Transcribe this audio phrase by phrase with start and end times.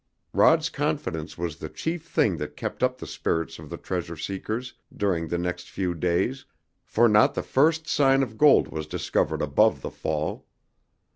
[0.33, 4.73] Rod's confidence was the chief thing that kept up the spirits of the treasure seekers
[4.97, 6.43] during the next few days,
[6.83, 10.47] for not the first sign of gold was discovered above the fall.